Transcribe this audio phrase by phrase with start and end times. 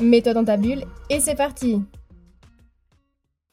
[0.00, 1.82] Mets-toi dans ta bulle et c'est parti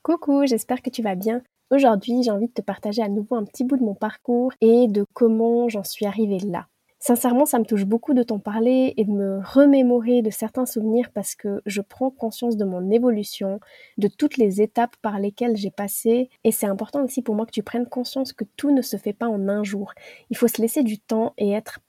[0.01, 1.41] Coucou, j'espère que tu vas bien.
[1.71, 4.87] Aujourd'hui, j'ai envie de te partager à nouveau un petit bout de mon parcours et
[4.87, 6.67] de comment j'en suis arrivée là.
[6.99, 11.11] Sincèrement, ça me touche beaucoup de t'en parler et de me remémorer de certains souvenirs
[11.13, 13.59] parce que je prends conscience de mon évolution,
[13.97, 17.51] de toutes les étapes par lesquelles j'ai passé et c'est important aussi pour moi que
[17.51, 19.93] tu prennes conscience que tout ne se fait pas en un jour.
[20.31, 21.81] Il faut se laisser du temps et être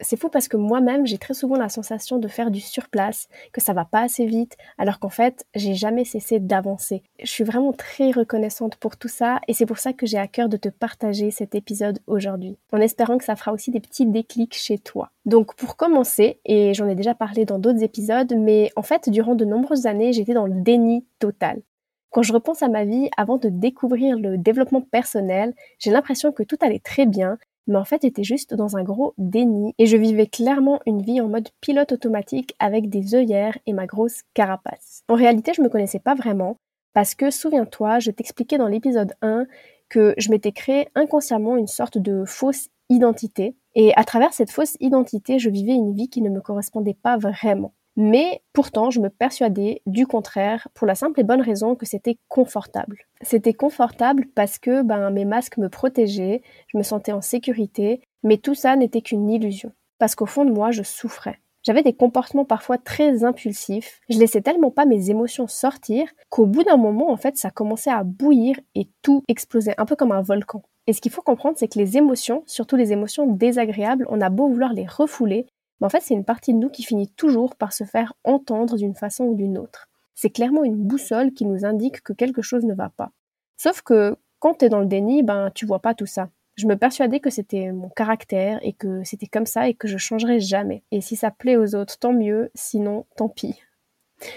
[0.00, 3.60] C'est fou parce que moi-même, j'ai très souvent la sensation de faire du surplace, que
[3.60, 7.02] ça va pas assez vite, alors qu'en fait, j'ai jamais cessé d'avancer.
[7.20, 10.26] Je suis vraiment très reconnaissante pour tout ça et c'est pour ça que j'ai à
[10.26, 14.06] cœur de te partager cet épisode aujourd'hui, en espérant que ça fera aussi des petits
[14.06, 15.10] déclics chez toi.
[15.24, 19.34] Donc pour commencer, et j'en ai déjà parlé dans d'autres épisodes, mais en fait durant
[19.34, 21.62] de nombreuses années j'étais dans le déni total.
[22.10, 26.42] Quand je repense à ma vie avant de découvrir le développement personnel, j'ai l'impression que
[26.42, 27.36] tout allait très bien,
[27.66, 31.20] mais en fait j'étais juste dans un gros déni et je vivais clairement une vie
[31.20, 35.02] en mode pilote automatique avec des œillères et ma grosse carapace.
[35.08, 36.56] En réalité je me connaissais pas vraiment
[36.96, 39.44] parce que souviens-toi, je t'expliquais dans l'épisode 1
[39.90, 44.78] que je m'étais créé inconsciemment une sorte de fausse identité et à travers cette fausse
[44.80, 47.74] identité, je vivais une vie qui ne me correspondait pas vraiment.
[47.96, 52.18] Mais pourtant, je me persuadais du contraire pour la simple et bonne raison que c'était
[52.28, 53.06] confortable.
[53.22, 58.36] C'était confortable parce que ben, mes masques me protégeaient, je me sentais en sécurité, mais
[58.36, 59.72] tout ça n'était qu'une illusion.
[59.98, 61.40] Parce qu'au fond de moi, je souffrais.
[61.62, 64.00] J'avais des comportements parfois très impulsifs.
[64.08, 67.90] Je laissais tellement pas mes émotions sortir qu'au bout d'un moment, en fait, ça commençait
[67.90, 70.62] à bouillir et tout explosait, un peu comme un volcan.
[70.86, 74.30] Et ce qu'il faut comprendre, c'est que les émotions, surtout les émotions désagréables, on a
[74.30, 75.46] beau vouloir les refouler,
[75.84, 78.94] en fait, c'est une partie de nous qui finit toujours par se faire entendre d'une
[78.94, 79.88] façon ou d'une autre.
[80.14, 83.12] C'est clairement une boussole qui nous indique que quelque chose ne va pas.
[83.58, 86.30] Sauf que quand tu es dans le déni, ben tu vois pas tout ça.
[86.56, 89.98] Je me persuadais que c'était mon caractère et que c'était comme ça et que je
[89.98, 90.82] changerais jamais.
[90.90, 93.60] Et si ça plaît aux autres, tant mieux, sinon tant pis.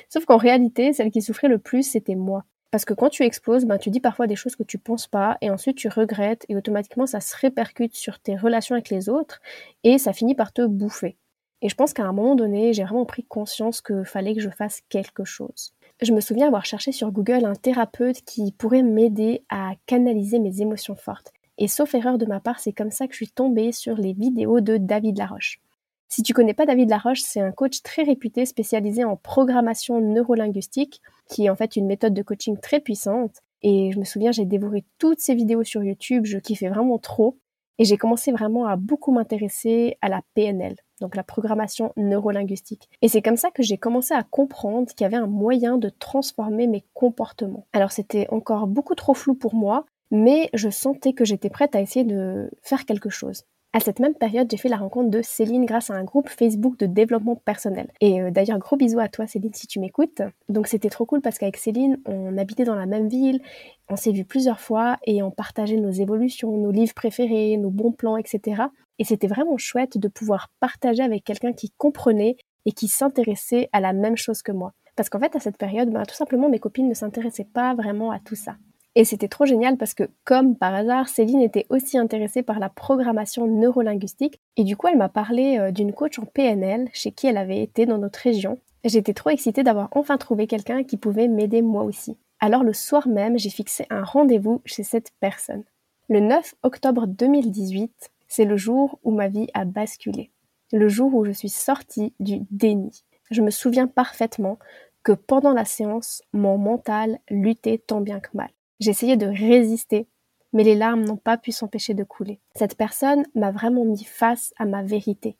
[0.09, 2.43] Sauf qu'en réalité, celle qui souffrait le plus, c'était moi.
[2.71, 5.37] Parce que quand tu exploses, ben, tu dis parfois des choses que tu penses pas
[5.41, 9.39] et ensuite tu regrettes et automatiquement ça se répercute sur tes relations avec les autres
[9.83, 11.17] et ça finit par te bouffer.
[11.61, 14.49] Et je pense qu'à un moment donné, j'ai vraiment pris conscience qu'il fallait que je
[14.49, 15.73] fasse quelque chose.
[16.01, 20.61] Je me souviens avoir cherché sur Google un thérapeute qui pourrait m'aider à canaliser mes
[20.61, 21.33] émotions fortes.
[21.57, 24.13] Et sauf erreur de ma part, c'est comme ça que je suis tombée sur les
[24.13, 25.59] vidéos de David Laroche.
[26.07, 31.01] Si tu connais pas David Laroche, c'est un coach très réputé spécialisé en programmation neurolinguistique,
[31.29, 33.41] qui est en fait une méthode de coaching très puissante.
[33.61, 37.37] Et je me souviens, j'ai dévoré toutes ces vidéos sur YouTube, je kiffais vraiment trop.
[37.77, 42.89] Et j'ai commencé vraiment à beaucoup m'intéresser à la PNL, donc la programmation neurolinguistique.
[43.01, 45.89] Et c'est comme ça que j'ai commencé à comprendre qu'il y avait un moyen de
[45.89, 47.65] transformer mes comportements.
[47.73, 51.81] Alors c'était encore beaucoup trop flou pour moi, mais je sentais que j'étais prête à
[51.81, 53.43] essayer de faire quelque chose.
[53.71, 56.75] À cette même période, j'ai fait la rencontre de Céline grâce à un groupe Facebook
[56.79, 57.91] de développement personnel.
[58.01, 60.23] Et euh, d'ailleurs, gros bisous à toi Céline si tu m'écoutes.
[60.47, 63.41] Donc c'était trop cool parce qu'avec Céline, on habitait dans la même ville,
[63.87, 67.91] on s'est vu plusieurs fois et on partageait nos évolutions, nos livres préférés, nos bons
[67.91, 68.63] plans, etc.
[68.97, 73.81] Et c'était vraiment chouette de pouvoir partager avec quelqu'un qui comprenait et qui s'intéressait à
[73.81, 74.73] la même chose que moi.
[74.95, 78.09] Parce qu'en fait, à cette période, ben, tout simplement, mes copines ne s'intéressaient pas vraiment
[78.09, 78.55] à tout ça.
[78.99, 82.67] Et c'était trop génial parce que, comme par hasard, Céline était aussi intéressée par la
[82.67, 87.27] programmation neurolinguistique et du coup, elle m'a parlé euh, d'une coach en PNL chez qui
[87.27, 88.59] elle avait été dans notre région.
[88.83, 92.17] J'étais trop excitée d'avoir enfin trouvé quelqu'un qui pouvait m'aider moi aussi.
[92.41, 95.63] Alors le soir même, j'ai fixé un rendez-vous chez cette personne.
[96.09, 100.29] Le 9 octobre 2018, c'est le jour où ma vie a basculé.
[100.73, 103.05] Le jour où je suis sortie du déni.
[103.31, 104.59] Je me souviens parfaitement
[105.03, 108.49] que pendant la séance, mon mental luttait tant bien que mal.
[108.79, 110.07] J'essayais de résister,
[110.53, 112.39] mais les larmes n'ont pas pu s'empêcher de couler.
[112.55, 115.35] Cette personne m'a vraiment mis face à ma vérité,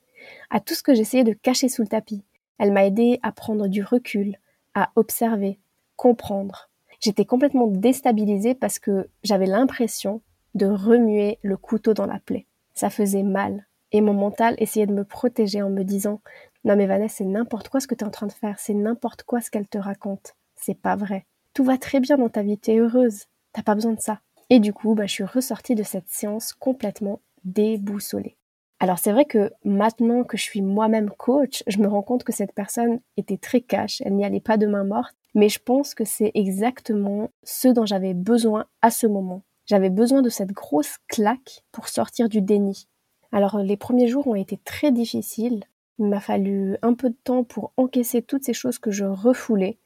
[0.50, 2.24] à tout ce que j'essayais de cacher sous le tapis.
[2.57, 4.38] Elle m'a aidé à prendre du recul,
[4.74, 5.59] à observer,
[5.95, 6.69] comprendre.
[7.00, 10.21] J'étais complètement déstabilisée parce que j'avais l'impression
[10.56, 12.45] de remuer le couteau dans la plaie.
[12.74, 13.65] Ça faisait mal.
[13.91, 16.21] Et mon mental essayait de me protéger en me disant
[16.65, 18.74] Non mais Vanessa, c'est n'importe quoi ce que tu es en train de faire, c'est
[18.74, 20.36] n'importe quoi ce qu'elle te raconte.
[20.56, 21.25] C'est pas vrai.
[21.54, 23.25] Tout va très bien dans ta vie, t'es heureuse.
[23.54, 24.22] T'as pas besoin de ça.
[24.50, 28.38] Et du coup, bah, je suis ressortie de cette séance complètement déboussolée.
[28.80, 32.31] Alors c'est vrai que maintenant que je suis moi-même coach, je me rends compte que
[32.31, 35.94] cette personne était très cash, elle n'y allait pas de main morte, mais je pense
[35.94, 39.44] que c'est exactement ce dont j'avais besoin à ce moment.
[39.66, 42.88] J'avais besoin de cette grosse claque pour sortir du déni.
[43.34, 45.66] Alors les premiers jours ont été très difficiles,
[46.00, 49.78] il m'a fallu un peu de temps pour encaisser toutes ces choses que je refoulais,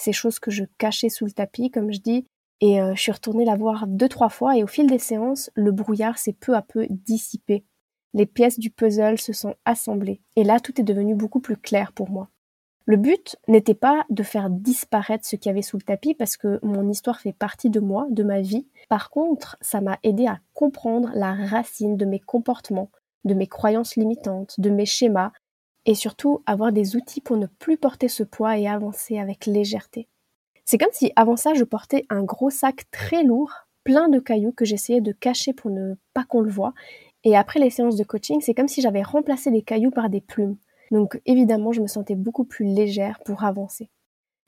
[0.00, 2.26] ces choses que je cachais sous le tapis, comme je dis,
[2.60, 5.50] et euh, je suis retournée la voir deux, trois fois, et au fil des séances,
[5.54, 7.64] le brouillard s'est peu à peu dissipé.
[8.12, 11.92] Les pièces du puzzle se sont assemblées, et là tout est devenu beaucoup plus clair
[11.92, 12.28] pour moi.
[12.86, 16.36] Le but n'était pas de faire disparaître ce qu'il y avait sous le tapis parce
[16.36, 18.66] que mon histoire fait partie de moi, de ma vie.
[18.88, 22.90] Par contre, ça m'a aidé à comprendre la racine de mes comportements,
[23.24, 25.30] de mes croyances limitantes, de mes schémas,
[25.86, 30.08] et surtout avoir des outils pour ne plus porter ce poids et avancer avec légèreté.
[30.64, 33.52] C'est comme si avant ça je portais un gros sac très lourd,
[33.84, 36.74] plein de cailloux que j'essayais de cacher pour ne pas qu'on le voie,
[37.24, 40.20] et après les séances de coaching, c'est comme si j'avais remplacé les cailloux par des
[40.20, 40.56] plumes.
[40.90, 43.90] Donc évidemment, je me sentais beaucoup plus légère pour avancer.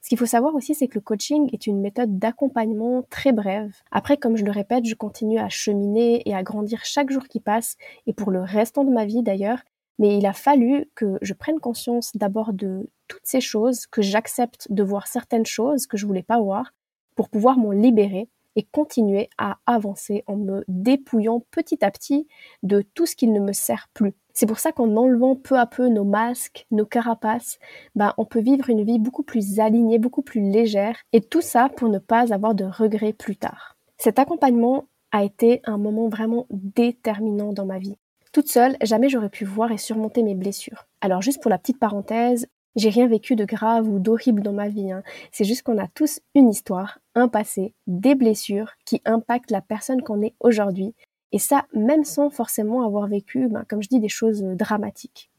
[0.00, 3.72] Ce qu'il faut savoir aussi, c'est que le coaching est une méthode d'accompagnement très brève.
[3.92, 7.38] Après, comme je le répète, je continue à cheminer et à grandir chaque jour qui
[7.38, 7.76] passe,
[8.06, 9.60] et pour le restant de ma vie d'ailleurs,
[9.98, 14.66] mais il a fallu que je prenne conscience d'abord de toutes ces choses, que j'accepte
[14.70, 16.72] de voir certaines choses que je voulais pas voir,
[17.14, 22.26] pour pouvoir m'en libérer et continuer à avancer en me dépouillant petit à petit
[22.62, 24.12] de tout ce qui ne me sert plus.
[24.34, 27.58] C'est pour ça qu'en enlevant peu à peu nos masques, nos carapaces,
[27.94, 31.68] ben, on peut vivre une vie beaucoup plus alignée, beaucoup plus légère, et tout ça
[31.68, 33.76] pour ne pas avoir de regrets plus tard.
[33.98, 37.96] Cet accompagnement a été un moment vraiment déterminant dans ma vie.
[38.32, 40.86] Toute seule, jamais j'aurais pu voir et surmonter mes blessures.
[41.02, 42.46] Alors juste pour la petite parenthèse,
[42.76, 44.90] j'ai rien vécu de grave ou d'horrible dans ma vie.
[44.90, 45.02] Hein.
[45.30, 50.00] C'est juste qu'on a tous une histoire, un passé, des blessures qui impactent la personne
[50.00, 50.94] qu'on est aujourd'hui.
[51.32, 55.30] Et ça, même sans forcément avoir vécu, ben, comme je dis, des choses dramatiques.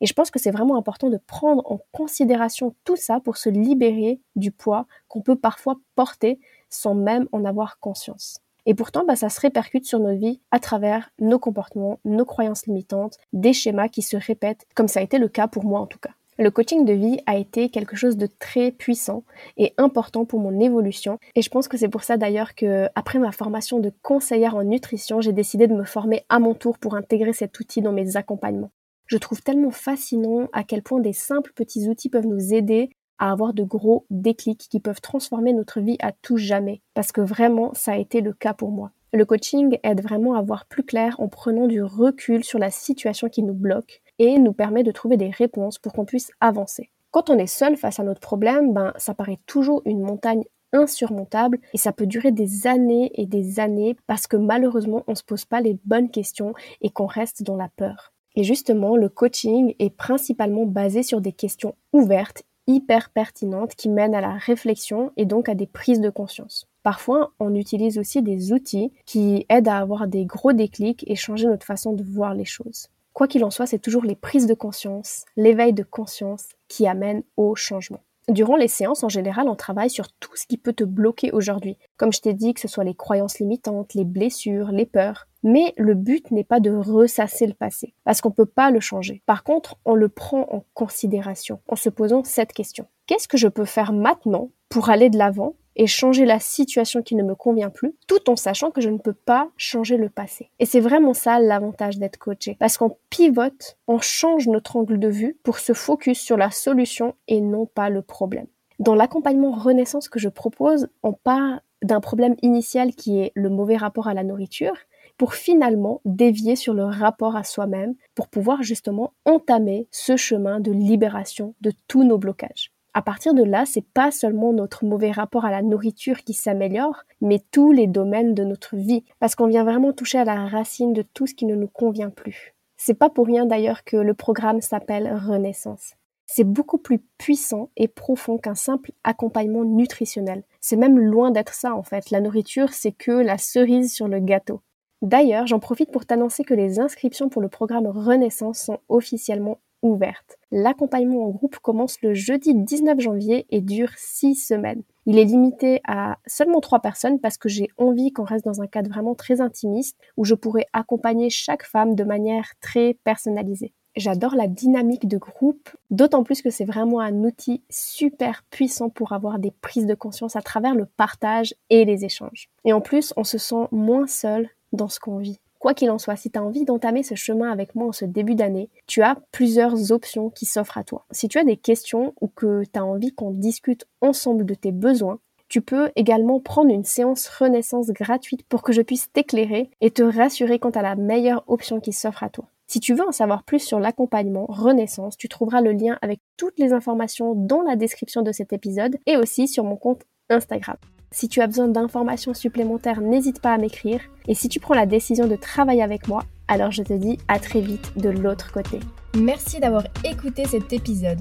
[0.00, 3.48] Et je pense que c'est vraiment important de prendre en considération tout ça pour se
[3.48, 8.40] libérer du poids qu'on peut parfois porter sans même en avoir conscience.
[8.66, 12.66] Et pourtant, bah, ça se répercute sur nos vies à travers nos comportements, nos croyances
[12.66, 15.86] limitantes, des schémas qui se répètent, comme ça a été le cas pour moi en
[15.86, 16.10] tout cas.
[16.38, 19.24] Le coaching de vie a été quelque chose de très puissant
[19.58, 21.18] et important pour mon évolution.
[21.34, 24.64] Et je pense que c'est pour ça d'ailleurs que, après ma formation de conseillère en
[24.64, 28.16] nutrition, j'ai décidé de me former à mon tour pour intégrer cet outil dans mes
[28.16, 28.70] accompagnements.
[29.04, 32.88] Je trouve tellement fascinant à quel point des simples petits outils peuvent nous aider
[33.20, 36.80] à avoir de gros déclics qui peuvent transformer notre vie à tout jamais.
[36.94, 38.90] Parce que vraiment, ça a été le cas pour moi.
[39.12, 43.28] Le coaching aide vraiment à voir plus clair en prenant du recul sur la situation
[43.28, 46.90] qui nous bloque et nous permet de trouver des réponses pour qu'on puisse avancer.
[47.10, 51.58] Quand on est seul face à notre problème, ben, ça paraît toujours une montagne insurmontable
[51.74, 55.24] et ça peut durer des années et des années parce que malheureusement on ne se
[55.24, 58.12] pose pas les bonnes questions et qu'on reste dans la peur.
[58.36, 64.14] Et justement, le coaching est principalement basé sur des questions ouvertes, hyper pertinentes qui mènent
[64.14, 66.66] à la réflexion et donc à des prises de conscience.
[66.82, 71.46] Parfois, on utilise aussi des outils qui aident à avoir des gros déclics et changer
[71.46, 72.88] notre façon de voir les choses.
[73.12, 77.22] Quoi qu'il en soit, c'est toujours les prises de conscience, l'éveil de conscience qui amène
[77.36, 78.00] au changement.
[78.30, 81.76] Durant les séances, en général, on travaille sur tout ce qui peut te bloquer aujourd'hui.
[81.96, 85.26] Comme je t'ai dit, que ce soit les croyances limitantes, les blessures, les peurs.
[85.42, 88.78] Mais le but n'est pas de ressasser le passé, parce qu'on ne peut pas le
[88.78, 89.20] changer.
[89.26, 92.86] Par contre, on le prend en considération en se posant cette question.
[93.06, 97.14] Qu'est-ce que je peux faire maintenant pour aller de l'avant et changer la situation qui
[97.14, 100.50] ne me convient plus, tout en sachant que je ne peux pas changer le passé.
[100.58, 105.08] Et c'est vraiment ça l'avantage d'être coaché, parce qu'on pivote, on change notre angle de
[105.08, 108.46] vue pour se focus sur la solution et non pas le problème.
[108.78, 113.76] Dans l'accompagnement Renaissance que je propose, on part d'un problème initial qui est le mauvais
[113.76, 114.74] rapport à la nourriture,
[115.16, 120.72] pour finalement dévier sur le rapport à soi-même, pour pouvoir justement entamer ce chemin de
[120.72, 125.44] libération de tous nos blocages à partir de là, c'est pas seulement notre mauvais rapport
[125.44, 129.64] à la nourriture qui s'améliore, mais tous les domaines de notre vie, parce qu'on vient
[129.64, 132.54] vraiment toucher à la racine de tout ce qui ne nous convient plus.
[132.76, 135.94] C'est pas pour rien d'ailleurs que le programme s'appelle Renaissance.
[136.26, 140.44] C'est beaucoup plus puissant et profond qu'un simple accompagnement nutritionnel.
[140.60, 142.10] C'est même loin d'être ça en fait.
[142.10, 144.62] La nourriture, c'est que la cerise sur le gâteau.
[145.02, 150.38] D'ailleurs, j'en profite pour t'annoncer que les inscriptions pour le programme Renaissance sont officiellement ouverte.
[150.50, 154.82] L'accompagnement en groupe commence le jeudi 19 janvier et dure 6 semaines.
[155.06, 158.66] Il est limité à seulement 3 personnes parce que j'ai envie qu'on reste dans un
[158.66, 163.72] cadre vraiment très intimiste où je pourrais accompagner chaque femme de manière très personnalisée.
[163.96, 169.12] J'adore la dynamique de groupe, d'autant plus que c'est vraiment un outil super puissant pour
[169.12, 172.48] avoir des prises de conscience à travers le partage et les échanges.
[172.64, 175.40] Et en plus, on se sent moins seul dans ce qu'on vit.
[175.60, 178.06] Quoi qu'il en soit, si tu as envie d'entamer ce chemin avec moi en ce
[178.06, 181.04] début d'année, tu as plusieurs options qui s'offrent à toi.
[181.10, 184.72] Si tu as des questions ou que tu as envie qu'on discute ensemble de tes
[184.72, 185.18] besoins,
[185.50, 190.02] tu peux également prendre une séance renaissance gratuite pour que je puisse t'éclairer et te
[190.02, 192.46] rassurer quant à la meilleure option qui s'offre à toi.
[192.66, 196.58] Si tu veux en savoir plus sur l'accompagnement Renaissance, tu trouveras le lien avec toutes
[196.58, 200.76] les informations dans la description de cet épisode et aussi sur mon compte Instagram.
[201.12, 204.00] Si tu as besoin d'informations supplémentaires, n'hésite pas à m'écrire.
[204.28, 207.40] Et si tu prends la décision de travailler avec moi, alors je te dis à
[207.40, 208.78] très vite de l'autre côté.
[209.16, 211.18] Merci d'avoir écouté cet épisode.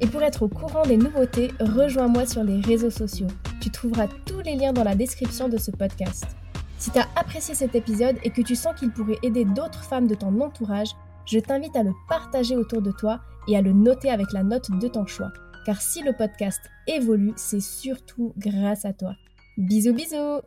[0.00, 3.28] Et pour être au courant des nouveautés, rejoins-moi sur les réseaux sociaux.
[3.60, 6.26] Tu trouveras tous les liens dans la description de ce podcast.
[6.78, 10.08] Si tu as apprécié cet épisode et que tu sens qu'il pourrait aider d'autres femmes
[10.08, 10.90] de ton entourage,
[11.26, 14.68] je t'invite à le partager autour de toi et à le noter avec la note
[14.80, 15.30] de ton choix.
[15.64, 19.14] Car si le podcast évolue, c'est surtout grâce à toi.
[19.58, 20.42] Bisous bisous